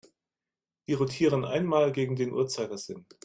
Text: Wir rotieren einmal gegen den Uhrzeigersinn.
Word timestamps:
Wir 0.87 0.97
rotieren 0.97 1.45
einmal 1.45 1.91
gegen 1.91 2.15
den 2.15 2.33
Uhrzeigersinn. 2.33 3.05